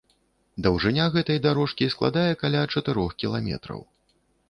Даўжыня 0.65 1.05
гэтай 1.17 1.43
дарожкі 1.45 1.91
складае 1.97 2.27
каля 2.43 2.67
чатырох 2.73 3.17
кіламетраў. 3.25 3.89